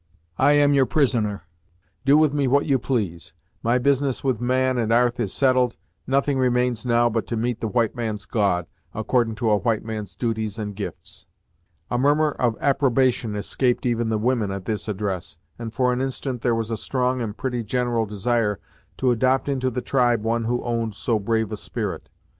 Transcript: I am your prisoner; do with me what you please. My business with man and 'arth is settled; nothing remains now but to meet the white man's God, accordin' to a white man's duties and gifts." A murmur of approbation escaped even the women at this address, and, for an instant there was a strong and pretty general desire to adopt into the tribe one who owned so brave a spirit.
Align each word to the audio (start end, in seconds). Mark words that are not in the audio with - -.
I 0.39 0.53
am 0.53 0.73
your 0.73 0.87
prisoner; 0.87 1.43
do 2.05 2.17
with 2.17 2.33
me 2.33 2.47
what 2.47 2.65
you 2.65 2.79
please. 2.79 3.33
My 3.61 3.77
business 3.77 4.23
with 4.23 4.41
man 4.41 4.79
and 4.79 4.91
'arth 4.91 5.19
is 5.19 5.31
settled; 5.31 5.77
nothing 6.07 6.39
remains 6.39 6.87
now 6.87 7.07
but 7.07 7.27
to 7.27 7.37
meet 7.37 7.61
the 7.61 7.67
white 7.67 7.95
man's 7.95 8.25
God, 8.25 8.65
accordin' 8.95 9.35
to 9.35 9.51
a 9.51 9.57
white 9.57 9.85
man's 9.85 10.15
duties 10.15 10.57
and 10.57 10.75
gifts." 10.75 11.27
A 11.91 11.99
murmur 11.99 12.31
of 12.31 12.57
approbation 12.59 13.35
escaped 13.35 13.85
even 13.85 14.09
the 14.09 14.17
women 14.17 14.49
at 14.49 14.65
this 14.65 14.87
address, 14.87 15.37
and, 15.59 15.71
for 15.71 15.93
an 15.93 16.01
instant 16.01 16.41
there 16.41 16.55
was 16.55 16.71
a 16.71 16.77
strong 16.77 17.21
and 17.21 17.37
pretty 17.37 17.63
general 17.63 18.07
desire 18.07 18.59
to 18.97 19.11
adopt 19.11 19.47
into 19.47 19.69
the 19.69 19.81
tribe 19.81 20.23
one 20.23 20.45
who 20.45 20.63
owned 20.63 20.95
so 20.95 21.19
brave 21.19 21.51
a 21.51 21.57
spirit. 21.57 22.09